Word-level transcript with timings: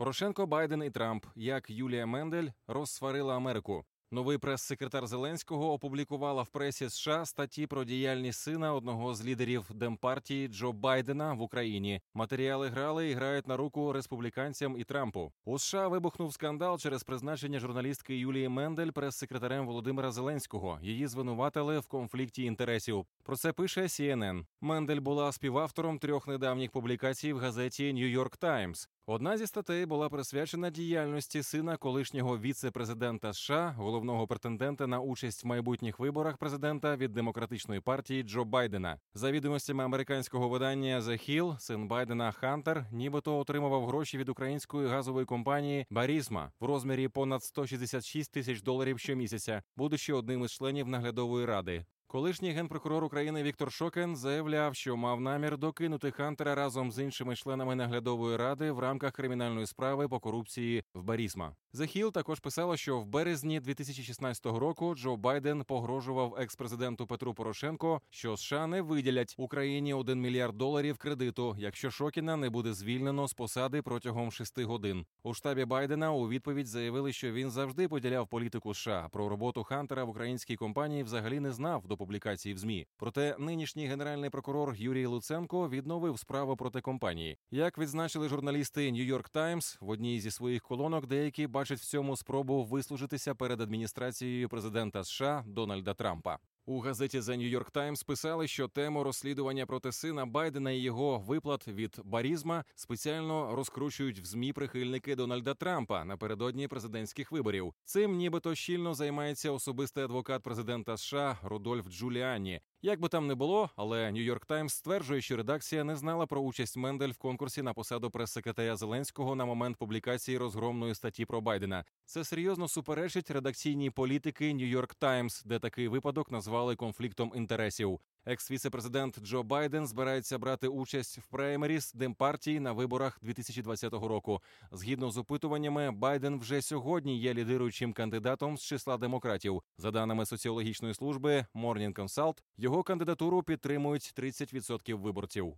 Порошенко, 0.00 0.46
Байден 0.46 0.82
і 0.82 0.90
Трамп, 0.90 1.26
як 1.36 1.70
Юлія 1.70 2.06
Мендель 2.06 2.48
розсварила 2.66 3.36
Америку. 3.36 3.84
Новий 4.12 4.38
прес-секретар 4.38 5.06
Зеленського 5.06 5.72
опублікувала 5.72 6.42
в 6.42 6.48
пресі 6.48 6.88
США 6.88 7.24
статті 7.24 7.66
про 7.66 7.84
діяльність 7.84 8.40
сина 8.40 8.74
одного 8.74 9.14
з 9.14 9.24
лідерів 9.24 9.70
демпартії 9.74 10.48
Джо 10.48 10.72
Байдена 10.72 11.32
в 11.34 11.42
Україні. 11.42 12.00
Матеріали 12.14 12.68
грали 12.68 13.10
і 13.10 13.12
грають 13.12 13.48
на 13.48 13.56
руку 13.56 13.92
республіканцям 13.92 14.78
і 14.78 14.84
Трампу. 14.84 15.32
У 15.44 15.58
США 15.58 15.88
вибухнув 15.88 16.32
скандал 16.32 16.78
через 16.78 17.02
призначення 17.02 17.58
журналістки 17.58 18.16
Юлії 18.16 18.48
Мендель 18.48 18.90
прес-секретарем 18.90 19.66
Володимира 19.66 20.10
Зеленського. 20.10 20.78
Її 20.82 21.06
звинуватили 21.06 21.78
в 21.78 21.86
конфлікті 21.86 22.42
інтересів. 22.42 23.06
Про 23.22 23.36
це 23.36 23.52
пише 23.52 23.82
CNN. 23.82 24.44
Мендель 24.60 25.00
була 25.00 25.32
співавтором 25.32 25.98
трьох 25.98 26.28
недавніх 26.28 26.70
публікацій 26.70 27.32
в 27.32 27.38
газеті 27.38 27.92
New 27.92 28.18
York 28.18 28.38
Times. 28.42 28.88
Одна 29.12 29.36
зі 29.36 29.46
статей 29.46 29.86
була 29.86 30.08
присвячена 30.08 30.70
діяльності 30.70 31.42
сина 31.42 31.76
колишнього 31.76 32.38
віце-президента 32.38 33.32
США, 33.32 33.74
головного 33.76 34.26
претендента 34.26 34.86
на 34.86 35.00
участь 35.00 35.44
в 35.44 35.46
майбутніх 35.46 35.98
виборах 35.98 36.36
президента 36.36 36.96
від 36.96 37.12
демократичної 37.12 37.80
партії 37.80 38.22
Джо 38.22 38.44
Байдена. 38.44 38.98
За 39.14 39.32
відомостями 39.32 39.84
американського 39.84 40.48
видання 40.48 41.00
The 41.00 41.30
Hill, 41.30 41.58
син 41.58 41.88
Байдена 41.88 42.32
Хантер, 42.32 42.86
нібито 42.92 43.38
отримував 43.38 43.86
гроші 43.86 44.18
від 44.18 44.28
української 44.28 44.88
газової 44.88 45.26
компанії 45.26 45.86
Барісма 45.90 46.52
в 46.60 46.64
розмірі 46.64 47.08
понад 47.08 47.44
166 47.44 48.32
тисяч 48.32 48.62
доларів 48.62 48.98
щомісяця, 48.98 49.62
будучи 49.76 50.12
одним 50.12 50.44
із 50.44 50.52
членів 50.52 50.88
наглядової 50.88 51.46
ради. 51.46 51.84
Колишній 52.12 52.50
генпрокурор 52.50 53.04
України 53.04 53.42
Віктор 53.42 53.72
Шокен 53.72 54.16
заявляв, 54.16 54.74
що 54.74 54.96
мав 54.96 55.20
намір 55.20 55.58
докинути 55.58 56.10
Хантера 56.10 56.54
разом 56.54 56.92
з 56.92 56.98
іншими 56.98 57.36
членами 57.36 57.74
наглядової 57.74 58.36
ради 58.36 58.70
в 58.70 58.78
рамках 58.78 59.12
кримінальної 59.12 59.66
справи 59.66 60.08
по 60.08 60.20
корупції 60.20 60.84
в 60.94 61.02
Барісма. 61.02 61.54
Hill 61.74 62.12
також 62.12 62.40
писало, 62.40 62.76
що 62.76 63.00
в 63.00 63.06
березні 63.06 63.60
2016 63.60 64.46
року 64.46 64.94
Джо 64.94 65.16
Байден 65.16 65.64
погрожував 65.64 66.34
експрезиденту 66.38 67.06
Петру 67.06 67.34
Порошенко, 67.34 68.00
що 68.10 68.36
США 68.36 68.66
не 68.66 68.82
виділять 68.82 69.34
Україні 69.38 69.94
1 69.94 70.20
мільярд 70.20 70.56
доларів 70.56 70.98
кредиту, 70.98 71.56
якщо 71.58 71.90
Шокіна 71.90 72.36
не 72.36 72.50
буде 72.50 72.72
звільнено 72.72 73.28
з 73.28 73.34
посади 73.34 73.82
протягом 73.82 74.32
шести 74.32 74.64
годин. 74.64 75.06
У 75.22 75.34
штабі 75.34 75.64
Байдена 75.64 76.12
у 76.12 76.28
відповідь 76.28 76.66
заявили, 76.66 77.12
що 77.12 77.32
він 77.32 77.50
завжди 77.50 77.88
поділяв 77.88 78.28
політику 78.28 78.74
США. 78.74 79.08
Про 79.12 79.28
роботу 79.28 79.64
Хантера 79.64 80.04
в 80.04 80.08
українській 80.08 80.56
компанії 80.56 81.02
взагалі 81.02 81.40
не 81.40 81.52
знав 81.52 81.86
до 81.86 81.99
публікації 82.00 82.54
в 82.54 82.58
змі. 82.58 82.86
Проте 82.96 83.36
нинішній 83.38 83.86
генеральний 83.86 84.30
прокурор 84.30 84.74
Юрій 84.76 85.06
Луценко 85.06 85.68
відновив 85.68 86.18
справу 86.18 86.56
проти 86.56 86.80
компанії. 86.80 87.38
Як 87.50 87.78
відзначили 87.78 88.28
журналісти 88.28 88.90
New 88.90 89.14
York 89.14 89.32
Times, 89.32 89.76
в 89.80 89.88
одній 89.88 90.20
зі 90.20 90.30
своїх 90.30 90.62
колонок 90.62 91.06
деякі 91.06 91.46
бачать 91.46 91.78
в 91.78 91.84
цьому 91.84 92.16
спробу 92.16 92.64
вислужитися 92.64 93.34
перед 93.34 93.60
адміністрацією 93.60 94.48
президента 94.48 95.04
США 95.04 95.44
Дональда 95.46 95.94
Трампа. 95.94 96.38
У 96.66 96.80
газеті 96.80 97.18
The 97.20 97.36
New 97.36 97.58
York 97.58 97.72
Times 97.72 98.06
писали, 98.06 98.48
що 98.48 98.68
тему 98.68 99.04
розслідування 99.04 99.66
проти 99.66 99.92
сина 99.92 100.26
Байдена 100.26 100.70
і 100.70 100.78
його 100.78 101.18
виплат 101.18 101.68
від 101.68 102.00
барізма 102.04 102.64
спеціально 102.74 103.56
розкручують 103.56 104.20
в 104.20 104.24
змі 104.24 104.52
прихильники 104.52 105.16
Дональда 105.16 105.54
Трампа 105.54 106.04
напередодні 106.04 106.68
президентських 106.68 107.32
виборів. 107.32 107.74
Цим 107.84 108.16
нібито 108.16 108.54
щільно 108.54 108.94
займається 108.94 109.50
особистий 109.50 110.04
адвокат 110.04 110.42
президента 110.42 110.96
США 110.96 111.38
Рудольф 111.42 111.88
Джуліані. 111.88 112.60
Як 112.82 113.00
би 113.00 113.08
там 113.08 113.26
не 113.26 113.34
було, 113.34 113.70
але 113.76 114.10
Нью-Йорк 114.12 114.46
Таймс 114.46 114.74
стверджує, 114.74 115.20
що 115.20 115.36
редакція 115.36 115.84
не 115.84 115.96
знала 115.96 116.26
про 116.26 116.40
участь 116.40 116.76
Мендель 116.76 117.08
в 117.08 117.18
конкурсі 117.18 117.62
на 117.62 117.74
посаду 117.74 118.10
прес-секретаря 118.10 118.76
Зеленського 118.76 119.34
на 119.34 119.44
момент 119.44 119.76
публікації 119.76 120.38
розгромної 120.38 120.94
статті 120.94 121.24
про 121.24 121.40
Байдена. 121.40 121.84
Це 122.04 122.24
серйозно 122.24 122.68
суперечить 122.68 123.30
редакційній 123.30 123.90
політики 123.90 124.52
Нью-Йорк 124.54 124.94
Таймс, 124.98 125.42
де 125.42 125.58
такий 125.58 125.88
випадок 125.88 126.30
назвали 126.30 126.76
конфліктом 126.76 127.32
інтересів. 127.34 128.00
Екс-віце-президент 128.26 129.20
Джо 129.22 129.42
Байден 129.42 129.86
збирається 129.86 130.38
брати 130.38 130.68
участь 130.68 131.18
в 131.18 131.26
праймеріс 131.26 131.92
Демпартії 131.92 132.60
на 132.60 132.72
виборах 132.72 133.18
2020 133.22 133.92
року. 133.92 134.42
Згідно 134.72 135.10
з 135.10 135.18
опитуваннями, 135.18 135.90
Байден 135.90 136.38
вже 136.38 136.62
сьогодні 136.62 137.18
є 137.18 137.34
лідируючим 137.34 137.92
кандидатом 137.92 138.58
з 138.58 138.62
числа 138.62 138.96
демократів. 138.96 139.62
За 139.78 139.90
даними 139.90 140.26
соціологічної 140.26 140.94
служби 140.94 141.46
Morning 141.54 141.94
Consult, 141.94 142.38
його 142.56 142.82
кандидатуру 142.82 143.42
підтримують 143.42 144.12
30% 144.16 144.94
виборців. 144.94 145.54